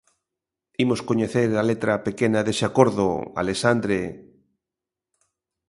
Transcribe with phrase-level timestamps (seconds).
[0.83, 3.07] Imos coñecer a letra pequena dese acordo,
[3.43, 3.99] Alexandre...